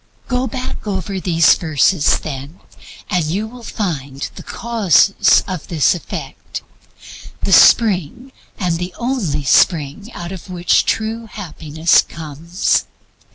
[0.27, 2.59] Go back over these verses, then,
[3.11, 6.63] and you will find the Causes of this Effect,
[7.43, 12.87] the spring, and the only spring, out of which true Happiness comes.